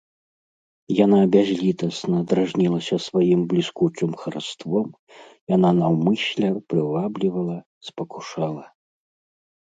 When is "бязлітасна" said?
1.33-2.17